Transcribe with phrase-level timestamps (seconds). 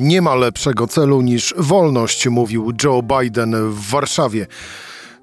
[0.00, 4.46] Nie ma lepszego celu niż wolność, mówił Joe Biden w Warszawie.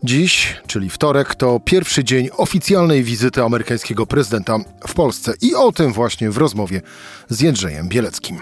[0.03, 5.93] Dziś, czyli wtorek, to pierwszy dzień oficjalnej wizyty amerykańskiego prezydenta w Polsce i o tym
[5.93, 6.81] właśnie w rozmowie
[7.29, 8.37] z Jędrzejem Bieleckim.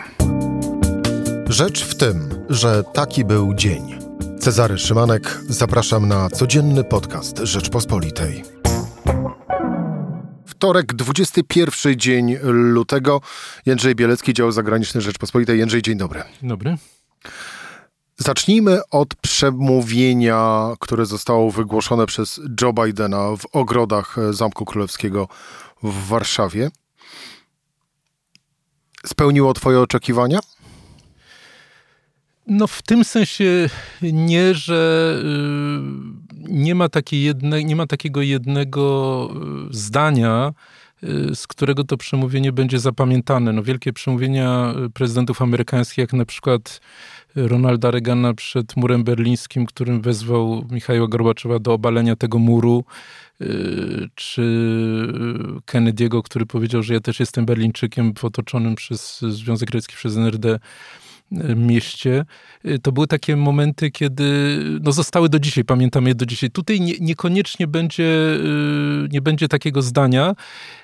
[1.49, 3.99] Rzecz w tym, że taki był dzień.
[4.39, 8.54] Cezary Szymanek, zapraszam na codzienny podcast Rzeczpospolitej.
[10.65, 13.21] Wtorek, 21 dzień lutego.
[13.65, 15.59] Jędrzej Bielecki, dział zagraniczny Rzeczpospolitej.
[15.59, 16.23] Jędrzej, dzień dobry.
[16.41, 16.77] Dobry.
[18.17, 25.27] Zacznijmy od przemówienia, które zostało wygłoszone przez Joe Bidena w ogrodach Zamku Królewskiego
[25.83, 26.71] w Warszawie.
[29.05, 30.39] Spełniło Twoje oczekiwania?
[32.47, 33.69] No w tym sensie
[34.01, 39.29] nie, że y, nie ma, takiej jedne, nie ma takiego jednego
[39.71, 40.53] y, zdania,
[41.03, 43.53] y, z którego to przemówienie będzie zapamiętane.
[43.53, 46.81] No, wielkie przemówienia prezydentów amerykańskich, jak na przykład
[47.35, 52.83] Ronalda Reagana przed murem berlińskim, którym wezwał Michała Gorbaczowa do obalenia tego muru,
[54.15, 54.41] czy
[55.65, 60.59] Kennedy'ego, który powiedział, że ja też jestem Berlińczykiem otoczonym przez Związek Radziecki, przez NRD
[61.55, 62.25] mieście,
[62.65, 66.51] y, to były takie momenty, kiedy no, zostały do dzisiaj, pamiętamy je do dzisiaj.
[66.51, 70.35] Tutaj nie, niekoniecznie będzie, y, nie będzie takiego zdania.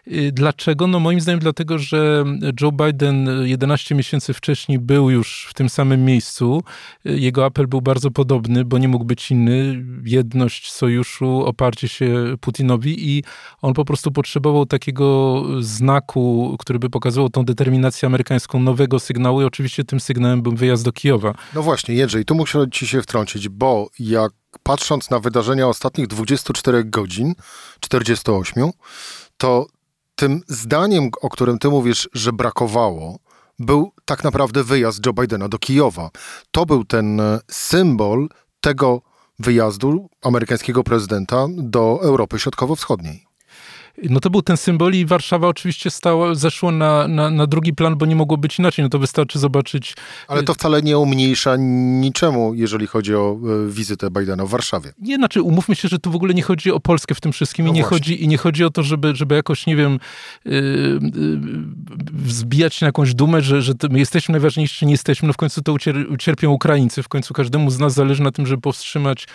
[0.08, 0.88] Y, dlaczego?
[0.88, 2.24] No moim zdaniem dlatego, że
[2.62, 6.64] Joe Biden 11 miesięcy wcześniej był już w tym samym miejscu.
[7.06, 9.86] Jego apel był bardzo podobny, bo nie mógł być inny.
[10.04, 13.24] Jedność sojuszu, oparcie się Putinowi i
[13.62, 19.46] on po prostu potrzebował takiego znaku, który by pokazywał tą determinację amerykańską, nowego sygnału i
[19.46, 21.34] oczywiście tym sygnałem był wyjazd do Kijowa.
[21.56, 24.32] No właśnie, Jędrzej, tu muszę ci się wtrącić, bo jak
[24.64, 27.34] patrząc na wydarzenia ostatnich 24 godzin,
[27.80, 28.72] 48,
[29.38, 29.68] to
[30.16, 33.20] tym zdaniem, o którym ty mówisz, że brakowało,
[33.60, 36.10] był tak naprawdę wyjazd Joe Bidena do Kijowa.
[36.52, 38.28] To był ten e, symbol
[38.62, 39.02] tego
[39.40, 43.31] wyjazdu amerykańskiego prezydenta do Europy Środkowo-Wschodniej.
[44.10, 47.98] No to był ten symbol i Warszawa oczywiście stała, zeszło na, na, na, drugi plan,
[47.98, 48.84] bo nie mogło być inaczej.
[48.84, 49.96] No to wystarczy zobaczyć.
[50.28, 53.38] Ale to wcale nie umniejsza niczemu, jeżeli chodzi o
[53.68, 54.94] e, wizytę Bidena w Warszawie.
[55.00, 57.66] Nie, znaczy umówmy się, że tu w ogóle nie chodzi o Polskę w tym wszystkim
[57.66, 60.00] no i, nie chodzi, i nie chodzi o to, żeby, żeby jakoś, nie wiem,
[60.46, 61.40] yy, yy,
[62.14, 65.28] wzbijać na jakąś dumę, że, że my jesteśmy najważniejsi, czy nie jesteśmy.
[65.28, 67.04] No w końcu to ucier ucierpią Ukraińcy.
[67.04, 69.28] W końcu każdemu z nas zależy na tym, żeby powstrzymać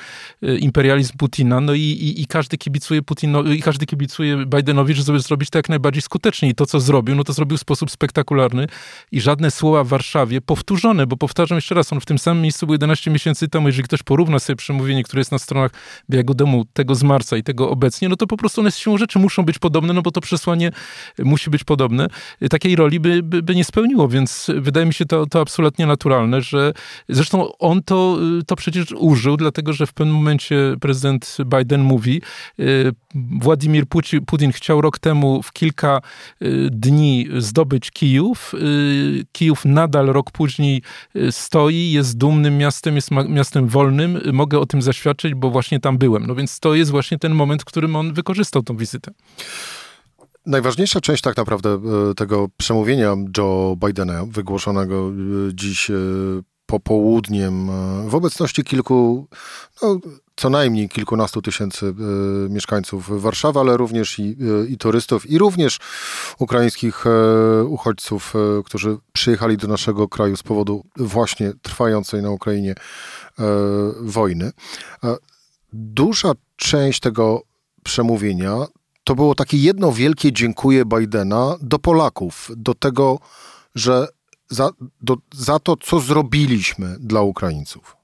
[0.61, 1.61] imperializm Putina.
[1.61, 5.68] No i, i, i każdy kibicuje Putinowi, i każdy kibicuje Bidenowi, żeby zrobić to jak
[5.68, 6.48] najbardziej skutecznie.
[6.48, 8.66] I to, co zrobił, no to zrobił w sposób spektakularny
[9.12, 12.66] i żadne słowa w Warszawie powtórzone, bo powtarzam jeszcze raz, on w tym samym miejscu
[12.66, 13.66] był 11 miesięcy temu.
[13.68, 15.70] Jeżeli ktoś porówna sobie przemówienie, które jest na stronach
[16.10, 18.98] Białego Domu, tego z marca i tego obecnie, no to po prostu one z siłą
[18.98, 20.70] rzeczy muszą być podobne, no bo to przesłanie
[21.18, 22.06] musi być podobne.
[22.50, 26.40] Takiej roli by, by, by nie spełniło, więc wydaje mi się to, to absolutnie naturalne,
[26.40, 26.72] że
[27.08, 32.22] zresztą on to, to przecież użył, dlatego że w pewnym momencie prezydent Biden mówi,
[32.60, 32.92] y,
[33.40, 34.20] Władimir Putin
[34.52, 36.00] chciał rok temu w kilka
[36.42, 38.54] y, dni zdobyć Kijów.
[38.54, 40.82] Y, Kijów nadal rok później
[41.16, 44.20] y, stoi, jest dumnym miastem, jest miastem wolnym.
[44.32, 46.26] Mogę o tym zaświadczyć, bo właśnie tam byłem.
[46.26, 49.10] No więc to jest właśnie ten moment, w którym on wykorzystał tą wizytę.
[50.46, 51.80] Najważniejsza część tak naprawdę
[52.16, 55.12] tego przemówienia Joe Bidena, wygłoszonego
[55.54, 55.91] dziś
[56.66, 57.70] popołudniem
[58.08, 59.28] w obecności kilku
[59.82, 60.00] no,
[60.36, 61.92] co najmniej kilkunastu tysięcy y,
[62.50, 65.78] mieszkańców Warszawy, ale również i, y, i turystów, i również
[66.38, 72.75] ukraińskich y, uchodźców, którzy przyjechali do naszego kraju z powodu właśnie trwającej na Ukrainie
[74.00, 74.52] wojny.
[75.72, 77.42] Duża część tego
[77.82, 78.66] przemówienia
[79.04, 83.19] to było takie jedno wielkie dziękuję Bidena do Polaków, do tego,
[83.75, 84.08] że
[84.50, 84.70] za,
[85.00, 87.96] do, za to, co zrobiliśmy dla Ukraińców.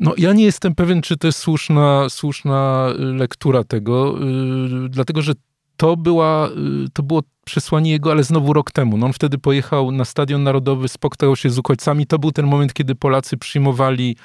[0.00, 5.22] No, ja nie jestem pewien, czy to jest słuszna, słuszna y, lektura tego, yy, dlatego
[5.22, 5.32] że
[5.76, 8.96] to, była, yy, to było przesłanie jego, ale znowu rok temu.
[8.96, 12.06] No on wtedy pojechał na Stadion Narodowy, spotkał się z uchodźcami.
[12.06, 14.16] To był ten moment, kiedy Polacy przyjmowali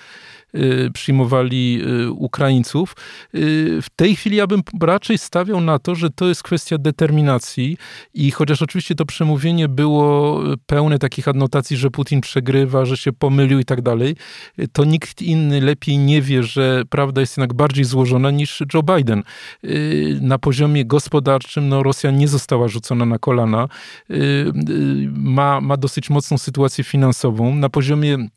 [0.93, 2.95] przyjmowali y, Ukraińców.
[3.35, 7.77] Y, w tej chwili ja bym raczej stawiał na to, że to jest kwestia determinacji
[8.13, 13.59] i chociaż oczywiście to przemówienie było pełne takich adnotacji, że Putin przegrywa, że się pomylił
[13.59, 14.15] i tak dalej,
[14.71, 19.23] to nikt inny lepiej nie wie, że prawda jest jednak bardziej złożona niż Joe Biden.
[20.21, 23.67] Na poziomie gospodarczym no, Rosja nie została rzucona na kolana,
[25.11, 27.55] ma, ma dosyć mocną sytuację finansową.
[27.55, 28.27] Na poziomie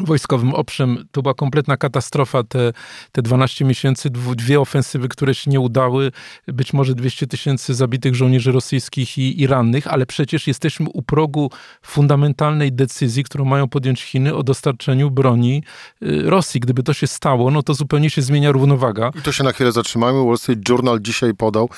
[0.00, 0.54] wojskowym.
[0.54, 2.72] Owszem, to była kompletna katastrofa, te,
[3.12, 6.12] te 12 miesięcy, dwie ofensywy, które się nie udały,
[6.46, 11.50] być może 200 tysięcy zabitych żołnierzy rosyjskich i, i rannych, ale przecież jesteśmy u progu
[11.82, 15.62] fundamentalnej decyzji, którą mają podjąć Chiny o dostarczeniu broni
[16.02, 16.60] y, Rosji.
[16.60, 19.10] Gdyby to się stało, no to zupełnie się zmienia równowaga.
[19.18, 20.24] I to się na chwilę zatrzymajmy.
[20.24, 21.68] Wall Street Journal dzisiaj podał,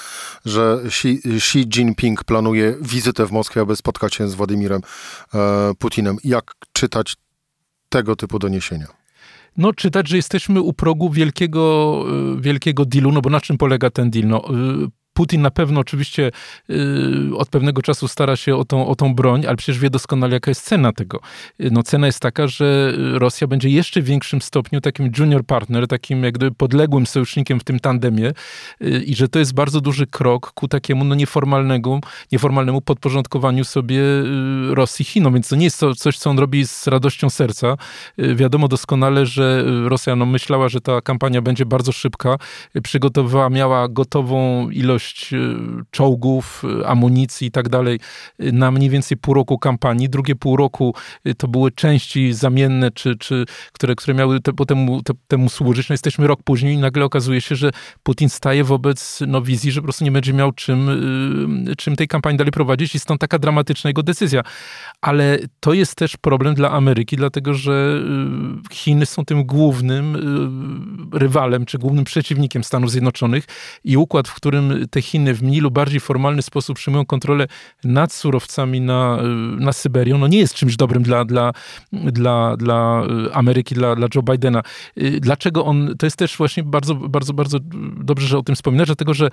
[0.45, 4.81] że Xi, Xi Jinping planuje wizytę w Moskwie, aby spotkać się z Władimirem
[5.35, 6.17] e, Putinem.
[6.25, 7.17] Jak czytać
[7.89, 8.87] tego typu doniesienia?
[9.57, 12.05] No, czytać, że jesteśmy u progu wielkiego,
[12.39, 14.29] y, wielkiego dealu, no bo na czym polega ten deal?
[14.29, 14.89] No, y,
[15.19, 16.31] Putin na pewno oczywiście
[16.69, 20.35] yy, od pewnego czasu stara się o tą, o tą broń, ale przecież wie doskonale,
[20.35, 21.21] jaka jest cena tego.
[21.59, 25.87] Yy, no, cena jest taka, że Rosja będzie jeszcze w większym stopniu takim junior partner,
[25.87, 28.33] takim jak gdyby podległym sojusznikiem w tym tandemie
[28.81, 32.01] yy, i że to jest bardzo duży krok ku takiemu no, nieformalnemu,
[32.33, 35.35] nieformalnemu podporządkowaniu sobie yy, Rosji Chinom.
[35.35, 37.77] Więc to nie jest to coś, co on robi z radością serca.
[38.17, 42.37] Yy, wiadomo doskonale, że Rosja no, myślała, że ta kampania będzie bardzo szybka.
[42.83, 45.57] Przygotowała, miała gotową ilość ilość y,
[45.91, 48.01] czołgów, y, amunicji i tak dalej
[48.43, 50.09] y, na mniej więcej pół roku kampanii.
[50.09, 50.95] Drugie pół roku
[51.39, 55.89] to były części zamienne, czy, czy, które, które miały te, temu, te, temu służyć.
[55.89, 57.71] No jesteśmy rok później i nagle okazuje się, że
[58.03, 60.89] Putin staje wobec no, wizji, że po prostu nie będzie miał czym,
[61.79, 64.43] czym tej kampanii dalej prowadzić i stąd taka dramatyczna jego decyzja.
[65.01, 68.03] Ale to jest też problem dla Ameryki, dlatego że
[68.73, 70.17] Chiny są tym głównym
[71.13, 73.45] rywalem, czy głównym przeciwnikiem Stanów Zjednoczonych
[73.85, 77.47] i układ, w którym te Chiny w mniej lub bardziej formalny sposób przyjmują kontrolę
[77.85, 79.19] nad surowcami na,
[79.59, 81.53] na Syberią, no nie jest czymś dobrym dla, dla,
[81.93, 83.03] dla, dla
[83.33, 84.63] Ameryki, dla, dla Joe Bidena.
[85.21, 87.59] Dlaczego on, to jest też właśnie bardzo, bardzo, bardzo
[87.97, 89.31] dobrze, że o tym wspominasz, dlatego, że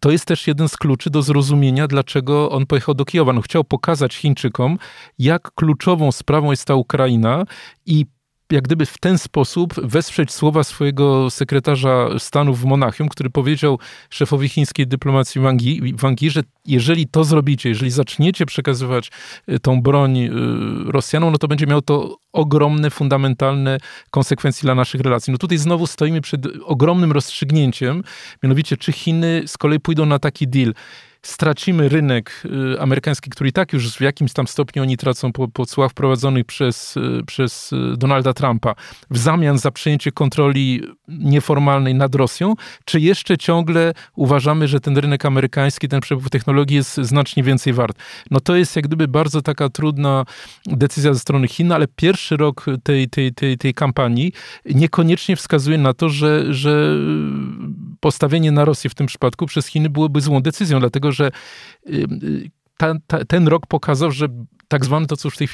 [0.00, 3.32] to jest też jeden z kluczy do zrozumienia, dlaczego on pojechał do Kijowa.
[3.32, 4.78] No, chciał pokazać Chińczykom,
[5.18, 7.44] jak kluczową sprawą jest ta Ukraina
[7.86, 8.06] i
[8.52, 13.78] jak gdyby w ten sposób wesprzeć słowa swojego sekretarza stanu w Monachium, który powiedział
[14.10, 15.40] szefowi chińskiej dyplomacji
[15.94, 19.10] Wang Yi, że jeżeli to zrobicie, jeżeli zaczniecie przekazywać
[19.48, 20.30] y, tą broń y,
[20.84, 23.78] Rosjanom, no to będzie miało to ogromne, fundamentalne
[24.10, 25.30] konsekwencje dla naszych relacji.
[25.32, 28.02] No tutaj znowu stoimy przed ogromnym rozstrzygnięciem,
[28.42, 30.74] mianowicie czy Chiny z kolei pójdą na taki deal,
[31.26, 32.42] stracimy rynek
[32.74, 35.90] y, amerykański, który i tak już w jakimś tam stopniu oni tracą po, po cłach
[35.90, 38.74] wprowadzonych przez, y, przez y, Donalda Trumpa,
[39.10, 42.54] w zamian za przejęcie kontroli nieformalnej nad Rosją,
[42.84, 47.98] czy jeszcze ciągle uważamy, że ten rynek amerykański, ten przepływ technologii jest znacznie więcej wart?
[48.30, 50.24] No to jest jak gdyby bardzo taka trudna
[50.66, 54.32] decyzja ze strony Chin, ale pierwszy rok tej, tej, tej, tej kampanii
[54.64, 56.96] niekoniecznie wskazuje na to, że, że
[58.04, 61.30] postawienie na Rosję w tym przypadku przez Chiny byłoby złą decyzją, dlatego że
[61.86, 64.28] y, ta, ta, ten rok pokazał, że
[64.74, 65.48] tak zwane to, co już w tej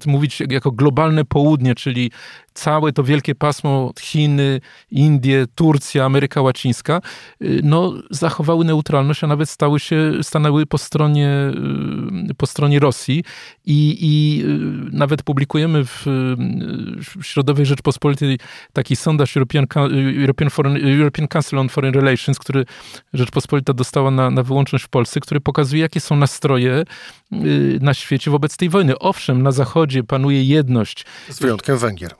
[0.00, 2.10] tym mówić, jako globalne południe, czyli
[2.54, 7.00] całe to wielkie pasmo Chiny, Indie, Turcja, Ameryka Łacińska,
[7.42, 11.30] y, no, zachowały neutralność, a nawet stały się, stanęły po stronie,
[12.30, 13.24] y, po stronie Rosji.
[13.64, 16.02] I, i y, nawet publikujemy w,
[16.96, 18.38] w Środowej Rzeczpospolitej
[18.72, 19.66] taki sondaż European,
[20.20, 22.64] European, Foreign, European Council on Foreign Relations, który
[23.12, 26.84] Rzeczpospolita dostała na, na wyłączność w Polsce, który pokazuje, jakie są nastroje
[27.80, 28.98] na świecie wobec tej wojny.
[28.98, 31.06] Owszem, na Zachodzie panuje jedność.
[31.28, 32.14] Z wyjątkiem Węgier.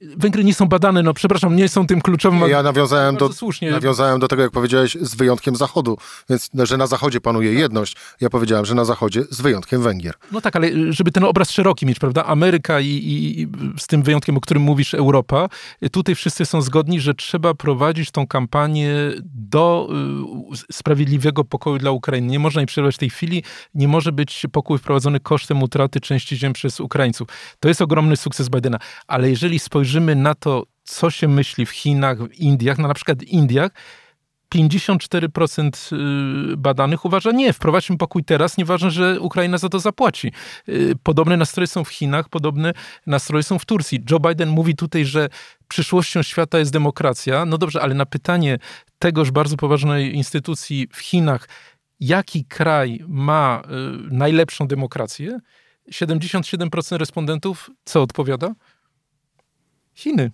[0.00, 2.50] Węgry nie są badane, no przepraszam, nie są tym kluczowym.
[2.50, 3.70] Ja nawiązałem do, słusznie.
[3.70, 5.98] nawiązałem do tego, jak powiedziałeś, z wyjątkiem Zachodu,
[6.30, 7.96] więc że na Zachodzie panuje jedność.
[8.20, 10.14] Ja powiedziałem, że na Zachodzie z wyjątkiem Węgier.
[10.32, 12.24] No tak, ale żeby ten obraz szeroki mieć, prawda?
[12.24, 13.48] Ameryka i, i
[13.78, 15.48] z tym wyjątkiem, o którym mówisz, Europa,
[15.92, 19.88] tutaj wszyscy są zgodni, że trzeba prowadzić tą kampanię do
[20.52, 22.28] y, sprawiedliwego pokoju dla Ukrainy.
[22.28, 23.42] Nie można jej przerwać w tej chwili,
[23.74, 27.28] nie może być pokój wprowadzony kosztem utraty części ziem przez Ukraińców.
[27.60, 31.70] To jest ogromny sukces Bidena, ale jeżeli spojrzymy spojrzymy na to, co się myśli w
[31.70, 33.70] Chinach, w Indiach, no na przykład w Indiach,
[34.54, 35.92] 54%
[36.52, 40.32] y, badanych uważa, nie, wprowadźmy pokój teraz, nieważne, że Ukraina za to zapłaci.
[40.68, 42.72] Y, podobne nastroje są w Chinach, podobne
[43.06, 44.04] nastroje są w Turcji.
[44.10, 45.28] Joe Biden mówi tutaj, że
[45.68, 47.44] przyszłością świata jest demokracja.
[47.44, 48.58] No dobrze, ale na pytanie
[48.98, 51.48] tegoż bardzo poważnej instytucji w Chinach,
[52.00, 55.38] jaki kraj ma y, najlepszą demokrację,
[55.90, 58.54] 77% respondentów co odpowiada?
[59.96, 60.30] Chiny.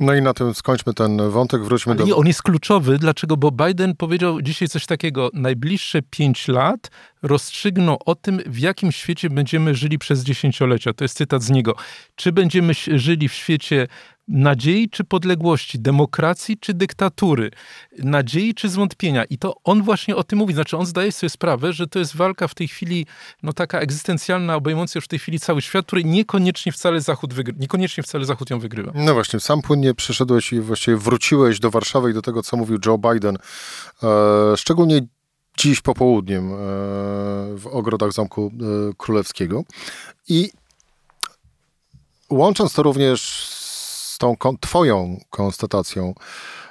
[0.00, 2.04] No i na tym skończmy ten wątek, wróćmy do...
[2.04, 3.36] Nie, on jest kluczowy, dlaczego?
[3.36, 6.90] Bo Biden powiedział dzisiaj coś takiego, najbliższe pięć lat
[7.22, 10.92] rozstrzygną o tym, w jakim świecie będziemy żyli przez dziesięciolecia.
[10.92, 11.74] To jest cytat z niego.
[12.14, 13.88] Czy będziemy żyli w świecie
[14.28, 17.50] nadziei czy podległości, demokracji czy dyktatury,
[17.98, 19.24] nadziei czy zwątpienia.
[19.24, 20.54] I to on właśnie o tym mówi.
[20.54, 23.06] Znaczy on zdaje sobie sprawę, że to jest walka w tej chwili,
[23.42, 27.58] no taka egzystencjalna, obejmująca już w tej chwili cały świat, który niekoniecznie wcale Zachód, wygry-
[27.58, 28.92] niekoniecznie wcale Zachód ją wygrywa.
[28.94, 32.78] No właśnie, sam płynnie przyszedłeś i właściwie wróciłeś do Warszawy i do tego, co mówił
[32.86, 33.38] Joe Biden.
[34.02, 35.00] E, szczególnie
[35.56, 36.56] dziś popołudniem e,
[37.56, 38.52] w ogrodach Zamku
[38.90, 39.64] e, Królewskiego.
[40.28, 40.50] I
[42.30, 43.48] łącząc to również
[44.36, 46.14] tą twoją konstatacją,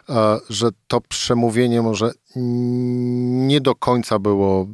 [0.10, 4.68] e, że to przemówienie może nie do końca było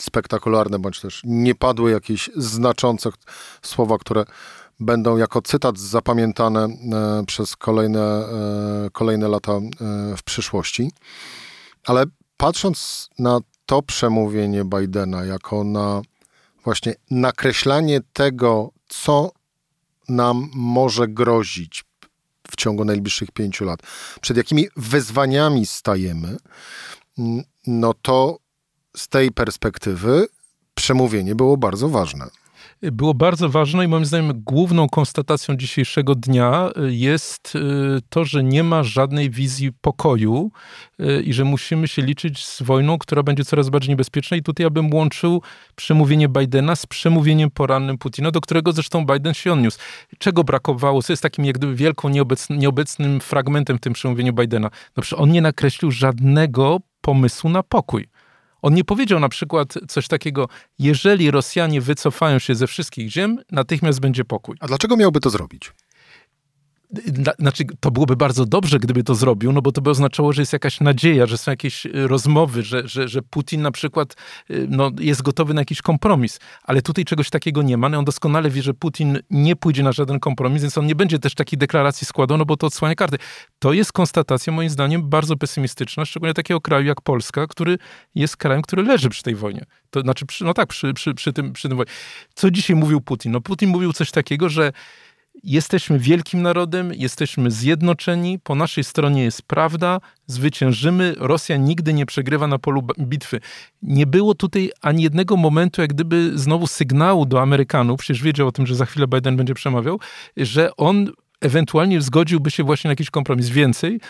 [0.00, 3.10] spektakularne, bądź też nie padły jakieś znaczące
[3.62, 4.24] słowa, które
[4.80, 6.68] będą jako cytat zapamiętane
[7.26, 8.24] przez kolejne,
[8.92, 9.52] kolejne lata
[10.16, 10.90] w przyszłości.
[11.86, 12.04] Ale
[12.36, 16.02] patrząc na to przemówienie Bidena jako na
[16.64, 19.30] właśnie nakreślanie tego, co
[20.08, 21.84] nam może grozić
[22.56, 23.80] w ciągu najbliższych pięciu lat,
[24.20, 26.36] przed jakimi wyzwaniami stajemy,
[27.66, 28.38] no to
[28.96, 30.26] z tej perspektywy
[30.74, 32.26] przemówienie było bardzo ważne
[32.82, 37.60] było bardzo ważne i moim zdaniem główną konstatacją dzisiejszego dnia y, jest y,
[38.08, 40.50] to, że nie ma żadnej wizji pokoju
[41.00, 44.36] y, i że musimy się liczyć z wojną, która będzie coraz bardziej niebezpieczna.
[44.36, 45.42] I tutaj ja bym łączył
[45.74, 49.78] przemówienie Bidena z przemówieniem porannym Putina, do którego zresztą Biden się odniósł.
[50.18, 51.02] Czego brakowało?
[51.02, 54.70] Co jest takim jak gdyby wielką, nieobecnym, nieobecnym fragmentem w tym przemówieniu Bidena?
[54.96, 58.08] No on nie nakreślił żadnego pomysłu na pokój.
[58.62, 60.48] On nie powiedział na przykład coś takiego,
[60.78, 64.56] jeżeli Rosjanie wycofają się ze wszystkich ziem, natychmiast będzie pokój.
[64.60, 65.72] A dlaczego miałby to zrobić?
[67.38, 70.52] Znaczy, to byłoby bardzo dobrze, gdyby to zrobił, no bo to by oznaczało, że jest
[70.52, 74.16] jakaś nadzieja, że są jakieś y, rozmowy, że, że, że Putin na przykład
[74.50, 76.40] y, no, jest gotowy na jakiś kompromis.
[76.62, 77.88] Ale tutaj czegoś takiego nie ma.
[77.88, 81.18] No, on doskonale wie, że Putin nie pójdzie na żaden kompromis, więc on nie będzie
[81.18, 83.16] też takiej deklaracji składał, no bo to odsłania karty.
[83.58, 87.78] To jest konstatacja, moim zdaniem, bardzo pesymistyczna, szczególnie takiego kraju jak Polska, który
[88.14, 89.64] jest krajem, który leży przy tej wojnie.
[89.90, 91.92] To znaczy, przy, no tak, przy, przy, przy, tym, przy tym wojnie.
[92.34, 93.32] Co dzisiaj mówił Putin?
[93.32, 94.72] No Putin mówił coś takiego, że
[95.46, 101.14] Jesteśmy wielkim narodem, jesteśmy zjednoczeni, po naszej stronie jest prawda, zwyciężymy.
[101.18, 103.40] Rosja nigdy nie przegrywa na polu bitwy.
[103.82, 108.52] Nie było tutaj ani jednego momentu, jak gdyby znowu sygnału do Amerykanów, przecież wiedział o
[108.52, 110.00] tym, że za chwilę Biden będzie przemawiał,
[110.36, 113.48] że on ewentualnie zgodziłby się właśnie na jakiś kompromis.
[113.48, 114.00] Więcej,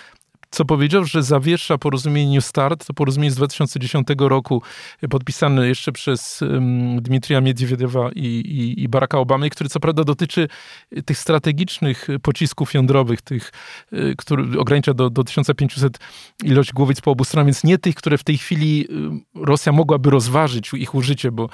[0.50, 4.62] co powiedział, że zawiesza porozumienie Start, to porozumienie z 2010 roku,
[5.02, 10.04] e, podpisane jeszcze przez um, Dmitrija Miedwiediewa i, i, i Baracka Obamy, który co prawda
[10.04, 10.48] dotyczy
[10.92, 13.52] e, tych strategicznych pocisków jądrowych, tych,
[13.92, 15.98] e, który ogranicza do, do 1500
[16.44, 18.88] ilość głowic po obu stronach, więc nie tych, które w tej chwili
[19.34, 21.48] Rosja mogłaby rozważyć ich użycie, bo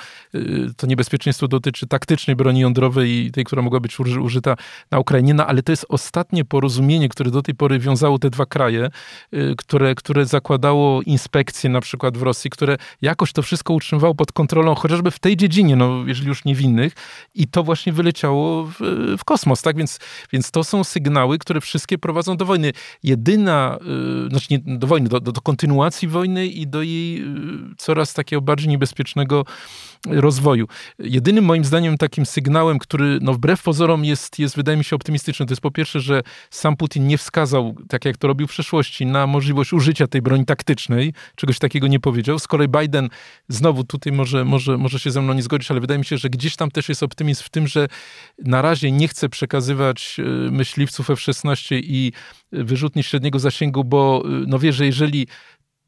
[0.76, 4.56] to niebezpieczeństwo dotyczy taktycznej broni jądrowej i tej, która mogła być użyta
[4.90, 8.46] na Ukrainie, no ale to jest ostatnie porozumienie, które do tej pory wiązało te dwa
[8.46, 8.90] kraje,
[9.56, 14.74] które, które zakładało inspekcje na przykład w Rosji, które jakoś to wszystko utrzymywało pod kontrolą,
[14.74, 16.92] chociażby w tej dziedzinie, no, jeżeli już niewinnych,
[17.34, 18.74] i to właśnie wyleciało w,
[19.18, 19.76] w kosmos, tak?
[19.76, 19.98] Więc,
[20.32, 22.72] więc to są sygnały, które wszystkie prowadzą do wojny.
[23.02, 23.78] Jedyna,
[24.22, 27.26] yy, znaczy nie do wojny, do, do, do kontynuacji wojny i do jej yy,
[27.78, 29.44] coraz takiego bardziej niebezpiecznego
[30.06, 30.66] rozwoju.
[30.98, 35.46] Jedynym moim zdaniem takim sygnałem, który no wbrew pozorom jest, jest wydaje mi się optymistyczny,
[35.46, 38.71] to jest po pierwsze, że sam Putin nie wskazał, tak jak to robił w przeszłości,
[39.06, 42.38] na możliwość użycia tej broni taktycznej, czegoś takiego nie powiedział.
[42.38, 43.08] Z kolei Biden,
[43.48, 46.30] znowu tutaj może, może, może się ze mną nie zgodzić, ale wydaje mi się, że
[46.30, 47.88] gdzieś tam też jest optymizm w tym, że
[48.38, 52.12] na razie nie chce przekazywać e, myśliwców F-16 i
[52.52, 55.26] wyrzutni średniego zasięgu, bo e, no wie, że jeżeli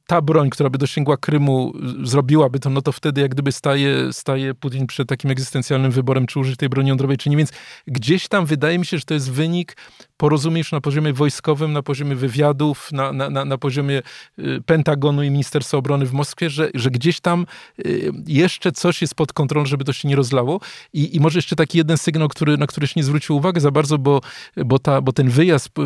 [0.06, 1.72] ta broń, która by dosięgła Krymu,
[2.02, 6.40] zrobiłaby to, no to wtedy jak gdyby staje, staje Putin przed takim egzystencjalnym wyborem, czy
[6.40, 7.36] użyć tej broni jądrowej, czy nie.
[7.36, 7.52] Więc
[7.86, 9.76] gdzieś tam wydaje mi się, że to jest wynik
[10.24, 14.02] porozumień na poziomie wojskowym, na poziomie wywiadów, na, na, na, na poziomie
[14.38, 17.46] y, Pentagonu i Ministerstwa Obrony w Moskwie, że, że gdzieś tam
[17.86, 20.60] y, jeszcze coś jest pod kontrolą, żeby to się nie rozlało.
[20.92, 23.70] I, i może jeszcze taki jeden sygnał, który, na który się nie zwrócił uwagę za
[23.70, 24.20] bardzo, bo,
[24.56, 25.82] bo, ta, bo ten wyjazd y,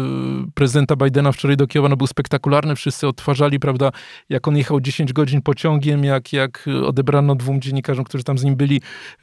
[0.55, 2.77] prezydenta Bidena wczoraj do Kijowa no, był spektakularny.
[2.77, 3.93] Wszyscy odtwarzali, prawda,
[4.29, 8.57] jak on jechał 10 godzin pociągiem, jak, jak odebrano dwóm dziennikarzom, którzy tam z nim
[8.57, 8.81] byli,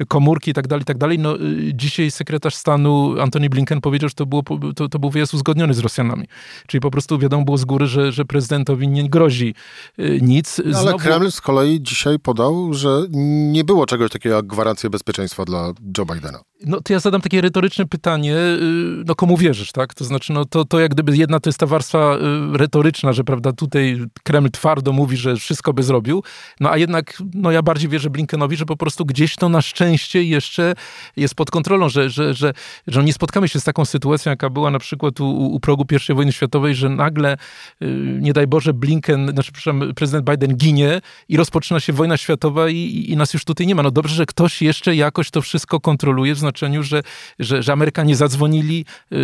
[0.08, 1.20] komórki i tak dalej, tak dalej.
[1.20, 1.36] No,
[1.74, 4.44] dzisiaj sekretarz stanu Antony Blinken powiedział, że to, było,
[4.76, 6.28] to, to wyjazd uzgodniony z Rosjanami.
[6.68, 9.56] Czyli po prostu wiadomo było z góry, że, że prezydentowi nie grozi
[10.00, 10.62] y, nic.
[10.66, 13.06] No, ale Kreml z kolei dzisiaj podał, że
[13.54, 16.40] nie było czegoś takiego jak gwarancja bezpieczeństwa dla Joe Bidena.
[16.66, 19.94] No to ja zadam takie retoryczne pytanie, y, no komu wierzysz, tak?
[19.94, 23.24] To znaczy, no to, to jak gdyby jedna to jest ta warstwa y, retoryczna, że
[23.24, 26.24] prawda, tutaj Kreml twardo mówi, że wszystko by zrobił,
[26.60, 30.24] no a jednak, no ja bardziej wierzę Blinkenowi, że po prostu gdzieś to na szczęście
[30.24, 30.74] jeszcze
[31.16, 32.54] jest pod kontrolą, że, że, że,
[32.88, 36.14] że nie spotkamy się z taką sytuacją, jaka była na przykład u, u progu I
[36.14, 37.38] wojny światowej, że nagle,
[37.82, 42.70] y, nie daj Boże, Blinken, znaczy, przepraszam, prezydent Biden ginie i rozpoczyna się wojna światowa
[42.70, 43.84] i, i, nas już tutaj nie ma.
[43.84, 46.40] No dobrze, że ktoś jeszcze jakoś to wszystko kontroluje, w
[46.84, 47.04] że,
[47.40, 49.20] że, że Amerykanie zadzwonili, yy,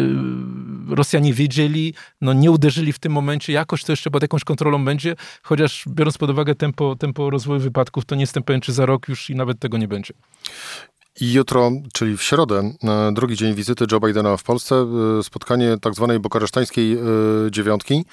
[0.90, 5.16] Rosjanie wiedzieli, no nie uderzyli w tym momencie, jakoś to jeszcze pod jakąś kontrolą będzie,
[5.44, 9.08] chociaż biorąc pod uwagę tempo, tempo rozwoju wypadków, to nie jestem pewien, czy za rok
[9.10, 10.14] już i nawet tego nie będzie.
[11.20, 12.74] I jutro, czyli w środę,
[13.14, 14.76] drugi dzień wizyty Joe Bidena w Polsce,
[15.20, 16.98] e, spotkanie tak zwanej bukaresztańskiej e,
[17.52, 18.06] dziewiątki,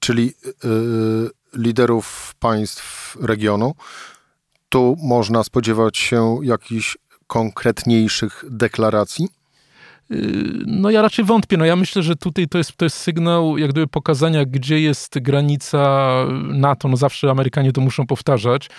[0.00, 0.68] czyli e,
[1.54, 3.74] liderów państw regionu.
[4.68, 6.96] Tu można spodziewać się jakichś
[7.32, 9.28] konkretniejszych deklaracji?
[10.66, 11.56] No ja raczej wątpię.
[11.56, 15.18] No ja myślę, że tutaj to jest, to jest sygnał jak gdyby pokazania, gdzie jest
[15.18, 16.88] granica NATO.
[16.88, 18.70] No zawsze Amerykanie to muszą powtarzać.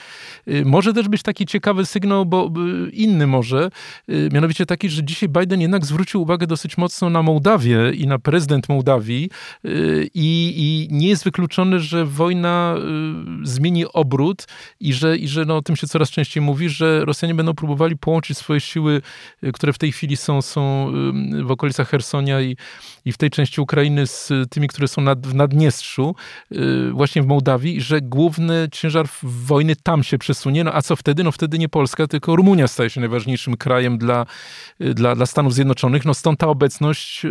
[0.47, 2.51] Y, może też być taki ciekawy sygnał, bo
[2.93, 3.69] inny może,
[4.09, 8.19] y, mianowicie taki, że dzisiaj Biden jednak zwrócił uwagę dosyć mocno na Mołdawię i na
[8.19, 9.29] prezydent Mołdawii
[9.65, 12.75] y, i, i nie jest wykluczone, że wojna
[13.43, 14.47] zmieni obrót
[14.79, 17.97] i że, i że no, o tym się coraz częściej mówi, że Rosjanie będą próbowali
[17.97, 19.01] połączyć swoje siły,
[19.53, 20.91] które w tej chwili są, są
[21.43, 22.57] w okolicach Hersonia i,
[23.05, 26.15] i w tej części Ukrainy z tymi, które są nad, w Naddniestrzu,
[26.51, 30.63] y, właśnie w Mołdawii, że główny ciężar wojny tam się przesunie.
[30.63, 31.23] No a co wtedy?
[31.23, 34.25] No wtedy nie Polska, tylko Rumunia staje się najważniejszym krajem dla,
[34.81, 36.05] y, dla, dla Stanów Zjednoczonych.
[36.05, 37.29] No stąd ta obecność y,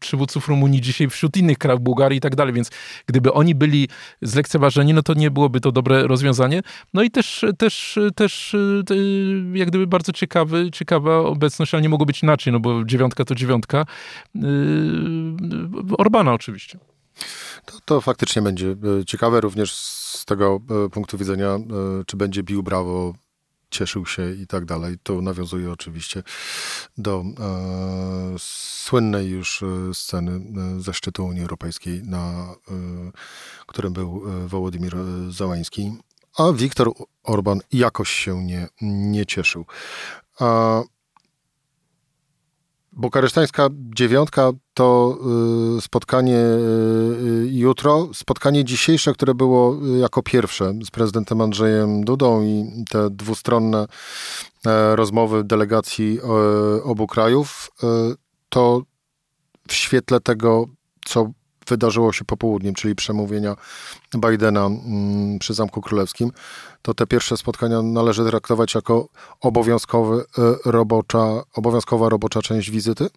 [0.00, 2.54] przywódców Rumunii dzisiaj wśród innych krajów, Bułgarii i tak dalej.
[2.54, 2.70] Więc
[3.06, 3.88] gdyby oni byli
[4.22, 6.62] zlekceważeni, no to nie byłoby to dobre rozwiązanie.
[6.94, 8.56] No i też, też, też
[9.54, 13.34] jak gdyby bardzo ciekawy, ciekawa obecność, ale nie mogło być inaczej, no bo dziewiątka to
[13.34, 13.86] dziewiątka.
[14.34, 14.42] Yy,
[15.98, 16.78] Orbana oczywiście.
[17.64, 21.60] To, to faktycznie będzie e, ciekawe również z tego e, punktu widzenia, e,
[22.06, 23.14] czy będzie bił brawo
[23.70, 24.96] cieszył się i tak dalej.
[25.02, 26.22] To nawiązuje oczywiście
[26.98, 30.40] do e, słynnej już sceny
[30.78, 32.74] ze szczytu Unii Europejskiej, na e,
[33.66, 34.96] którym był Wołodymir
[35.28, 35.92] Załański,
[36.38, 39.66] a Viktor Orban jakoś się nie, nie cieszył.
[40.40, 40.82] A
[43.00, 45.18] Bukaresztańska dziewiątka to
[45.78, 48.08] y, spotkanie y, jutro.
[48.14, 53.86] Spotkanie dzisiejsze, które było y, jako pierwsze z prezydentem Andrzejem Dudą i te dwustronne
[54.66, 57.86] e, rozmowy delegacji e, obu krajów, e,
[58.48, 58.82] to
[59.68, 60.66] w świetle tego,
[61.04, 61.30] co
[61.70, 63.56] wydarzyło się popołudniem, czyli przemówienia
[64.14, 66.30] Bidena mm, przy Zamku Królewskim,
[66.82, 69.08] to te pierwsze spotkania należy traktować jako
[69.40, 70.24] obowiązkowy,
[70.64, 73.08] robocza, obowiązkowa robocza część wizyty?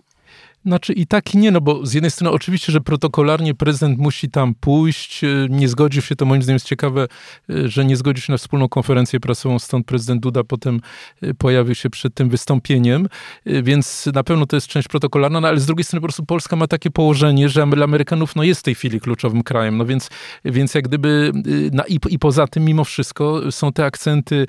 [0.65, 4.29] Znaczy i tak i nie, no bo z jednej strony oczywiście, że protokolarnie prezydent musi
[4.29, 7.07] tam pójść, e, nie zgodził się, to moim zdaniem jest ciekawe,
[7.49, 10.79] e, że nie zgodził się na wspólną konferencję prasową, stąd prezydent Duda potem
[11.21, 13.07] e, pojawił się przed tym wystąpieniem,
[13.45, 16.55] więc na pewno to jest część protokolarna, no ale z drugiej strony po prostu Polska
[16.55, 20.09] ma takie położenie, że dla Amerykanów no jest w tej chwili kluczowym krajem, no więc,
[20.45, 21.31] więc jak gdyby
[21.87, 24.47] i, i poza tym mimo wszystko są te akcenty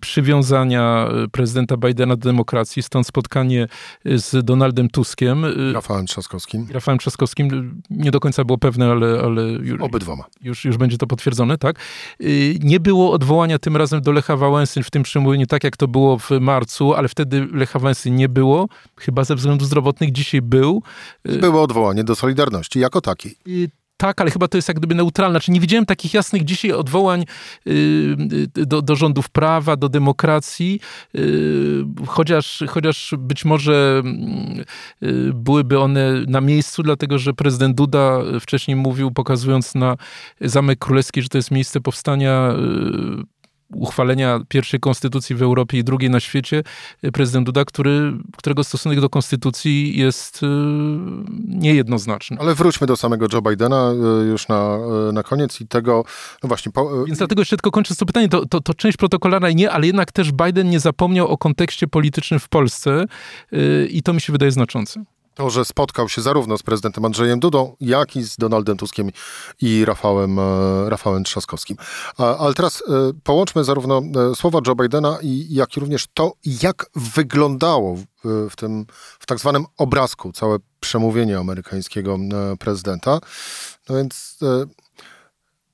[0.00, 3.68] przywiązania prezydenta Bidena do demokracji, stąd spotkanie
[4.04, 6.66] z Donaldem Tuskiem, Rafałem Trzaskowskim.
[6.70, 9.20] Rafałem Trzaskowskim nie do końca było pewne, ale...
[9.20, 10.24] ale już, Obydwoma.
[10.40, 11.78] Już, już będzie to potwierdzone, tak.
[12.20, 15.88] Y, nie było odwołania tym razem do Lecha Wałęsy w tym przemówieniu, tak jak to
[15.88, 20.82] było w marcu, ale wtedy Lecha Wałęsy nie było, chyba ze względów zdrowotnych dzisiaj był.
[21.28, 23.36] Y, było odwołanie do Solidarności jako takiej.
[23.96, 25.32] Tak, ale chyba to jest jak gdyby neutralne.
[25.32, 27.24] Znaczy nie widziałem takich jasnych dzisiaj odwołań
[27.66, 28.16] yy,
[28.54, 30.80] do, do rządów prawa, do demokracji,
[31.14, 34.02] yy, chociaż, chociaż być może
[35.00, 39.96] yy, byłyby one na miejscu, dlatego że prezydent Duda wcześniej mówił, pokazując na
[40.40, 42.54] Zamek Królewski, że to jest miejsce powstania
[43.74, 46.62] uchwalenia pierwszej konstytucji w Europie i drugiej na świecie,
[47.12, 50.46] prezydent Duda, który, którego stosunek do konstytucji jest y,
[51.48, 52.36] niejednoznaczny.
[52.40, 56.04] Ale wróćmy do samego Joe Bidena y, już na, y, na koniec i tego,
[56.42, 56.72] no właśnie...
[56.72, 57.04] Po...
[57.04, 60.12] Więc dlatego jeszcze tylko kończę to pytanie, to, to, to część protokolarna nie, ale jednak
[60.12, 63.04] też Biden nie zapomniał o kontekście politycznym w Polsce
[63.90, 65.04] i to mi się wydaje znaczące.
[65.36, 69.10] To, że spotkał się zarówno z prezydentem Andrzejem Dudą, jak i z Donaldem Tuskiem
[69.60, 70.42] i Rafałem, e,
[70.90, 71.76] Rafałem Trzaskowskim.
[72.16, 75.18] Ale teraz e, połączmy zarówno e, słowa Joe Bidena,
[75.48, 78.86] jak i również to, jak wyglądało w, tym,
[79.18, 82.18] w tak zwanym obrazku całe przemówienie amerykańskiego
[82.58, 83.18] prezydenta.
[83.88, 84.38] No więc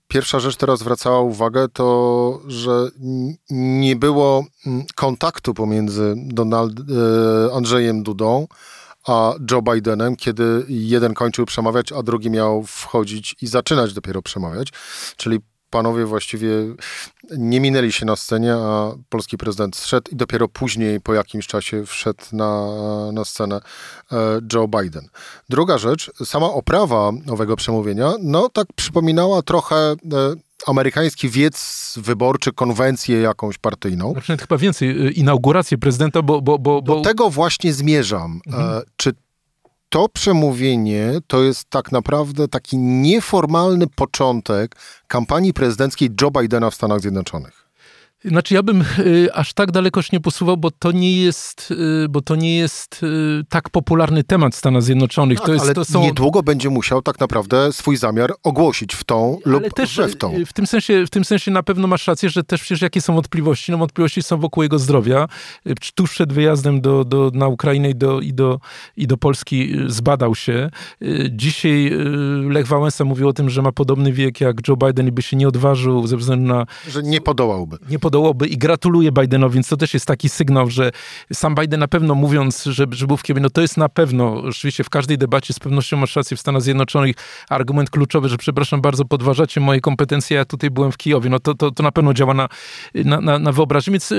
[0.09, 2.88] pierwsza rzecz teraz zwracała uwagę, to że
[3.51, 4.44] nie było
[4.94, 6.72] kontaktu pomiędzy Donald,
[7.53, 8.46] Andrzejem Dudą
[9.06, 14.68] a Joe Bidenem, kiedy jeden kończył przemawiać, a drugi miał wchodzić i zaczynać dopiero przemawiać.
[15.16, 15.38] Czyli
[15.72, 16.48] panowie właściwie
[17.30, 21.86] nie minęli się na scenie, a polski prezydent zszedł i dopiero później, po jakimś czasie,
[21.86, 22.66] wszedł na,
[23.12, 23.60] na scenę
[24.12, 25.08] e, Joe Biden.
[25.48, 29.96] Druga rzecz, sama oprawa owego przemówienia, no tak przypominała trochę e,
[30.66, 34.12] amerykański wiec wyborczy, konwencję jakąś partyjną.
[34.12, 36.42] Znaczy chyba więcej, e, inaugurację prezydenta, bo...
[36.42, 36.96] bo, bo, bo...
[36.96, 38.40] Do tego właśnie zmierzam.
[38.46, 38.83] Mhm.
[38.96, 39.12] Czy
[39.88, 47.01] to przemówienie to jest tak naprawdę taki nieformalny początek kampanii prezydenckiej Joe Bidena w Stanach
[47.01, 47.62] Zjednoczonych.
[48.24, 51.70] Znaczy ja bym y, aż tak dalekoś nie posuwał, bo to nie jest,
[52.04, 55.38] y, bo to nie jest y, tak popularny temat w Stanach Zjednoczonych.
[55.38, 56.02] Tak, to jest, ale to są...
[56.02, 60.35] niedługo będzie musiał tak naprawdę swój zamiar ogłosić w tą ale lub też, w tą.
[60.46, 63.14] W tym, sensie, w tym sensie na pewno masz rację, że też przecież jakie są
[63.14, 63.72] wątpliwości?
[63.72, 65.28] No wątpliwości są wokół jego zdrowia.
[65.94, 68.61] Tuż przed wyjazdem do, do, na Ukrainę i do, i, do,
[68.96, 70.70] i do Polski zbadał się.
[71.30, 71.92] Dzisiaj
[72.48, 75.37] Lech Wałęsa mówił o tym, że ma podobny wiek jak Joe Biden i by się
[75.37, 76.66] nie odważył ze względu na...
[76.88, 77.78] Że nie podołałby.
[77.88, 80.90] Nie podołałby podołoby i gratuluję Bidenowi, więc to też jest taki sygnał, że
[81.33, 84.42] sam Biden na pewno mówiąc, że, że był w Kijowie, no to jest na pewno,
[84.42, 87.16] oczywiście w każdej debacie z pewnością masz rację w Stanach Zjednoczonych,
[87.48, 91.55] argument kluczowy, że przepraszam bardzo, podważacie moje kompetencje, ja tutaj byłem w Kijowie, no to,
[91.55, 92.48] to, to na pewno działa na,
[92.94, 94.18] na, na, na wyobraźnię, więc yy,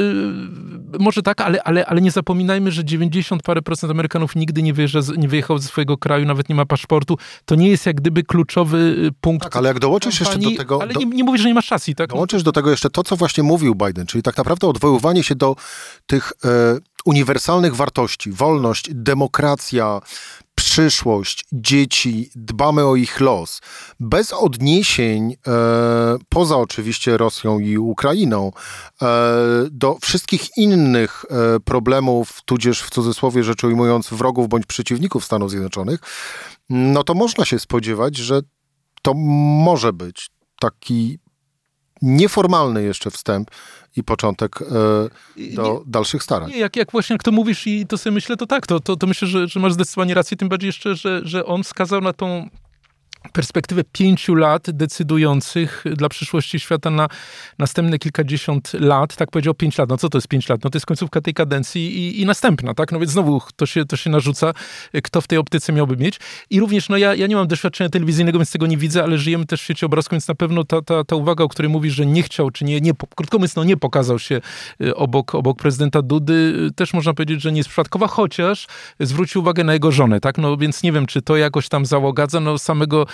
[1.00, 5.00] może tak, ale, ale, ale nie zapominajmy, że 90 parę procent Amerykanów nigdy nie, wyjeżdża,
[5.18, 8.78] nie wyjechał ze swojego kraju, nawet nie ma paszportu, to nie jest jak gdyby kluczowy
[8.78, 9.44] y, punkt.
[9.44, 10.82] Tak, ale jak dołączysz kampanii, jeszcze do tego...
[10.82, 11.00] Ale do...
[11.00, 12.10] nie, nie mówisz, że nie masz racji, tak?
[12.10, 15.56] Dołączysz do tego jeszcze to, co właśnie mówił Biden, czyli tak naprawdę odwoływanie się do
[16.06, 16.48] tych e,
[17.06, 20.02] uniwersalnych wartości, wolność, demokracja,
[20.56, 23.62] przyszłość, dzieci, dbamy o ich los,
[24.00, 25.36] bez odniesień, e,
[26.30, 28.52] poza oczywiście Rosją i Ukrainą,
[29.02, 29.08] e,
[29.72, 36.00] do wszystkich innych e, problemów, tudzież w cudzysłowie rzecz ujmując, wrogów bądź przeciwników Stanów Zjednoczonych,
[36.70, 38.42] no to można się spodziewać, że
[39.02, 41.20] to może być taki
[42.04, 43.52] nieformalny jeszcze wstęp
[43.96, 44.66] i początek e,
[45.56, 46.50] do nie, dalszych starań.
[46.50, 48.96] Nie, jak, jak właśnie jak to mówisz i to sobie myślę, to tak, to, to,
[48.96, 52.14] to myślę, że, że masz zdecydowanie rację, tym bardziej jeszcze, że, że on wskazał na
[52.14, 52.50] tą
[53.32, 57.08] perspektywę pięciu lat decydujących dla przyszłości świata na
[57.60, 60.64] następne kilkadziesiąt lat, tak powiedział pięć lat, no co to jest pięć lat?
[60.64, 62.92] No to jest końcówka tej kadencji i, i następna, tak?
[62.92, 64.54] No więc znowu to się, to się narzuca,
[65.04, 66.20] kto w tej optyce miałby mieć.
[66.50, 69.46] I również, no ja, ja nie mam doświadczenia telewizyjnego, więc tego nie widzę, ale żyjemy
[69.46, 72.06] też w świecie obrazku, więc na pewno ta, ta, ta uwaga, o której mówisz, że
[72.06, 74.42] nie chciał, czy nie, nie krótko mówiąc, no nie pokazał się
[74.82, 78.68] y, obok, obok prezydenta Dudy, y, też można powiedzieć, że nie jest przypadkowa, chociaż
[79.00, 80.38] zwrócił uwagę na jego żonę, tak?
[80.38, 83.06] No więc nie wiem, czy to jakoś tam załogadza, no samego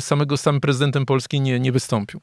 [0.00, 2.20] samego sam prezydentem Polski nie, nie wystąpił.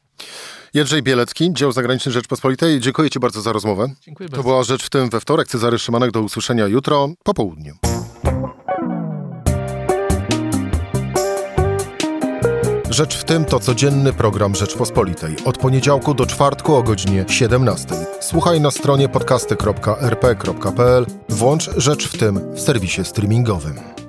[0.73, 2.80] Jędrzej Bielecki, dział zagraniczny Rzeczpospolitej.
[2.80, 3.88] Dziękuję Ci bardzo za rozmowę.
[4.01, 4.43] Dziękuję bardzo.
[4.43, 5.47] To była Rzecz w tym we wtorek.
[5.47, 7.75] Cezary Szymanek, do usłyszenia jutro po południu.
[12.95, 15.36] Rzecz w tym to codzienny program Rzeczpospolitej.
[15.45, 17.88] Od poniedziałku do czwartku o godzinie 17.
[18.21, 21.06] Słuchaj na stronie podcasty.rp.pl.
[21.30, 24.04] Włącz Rzecz w tym w serwisie streamingowym.